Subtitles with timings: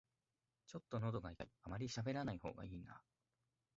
[0.65, 3.03] ちょっとのどが痛い、あまりしゃべらない方がいいな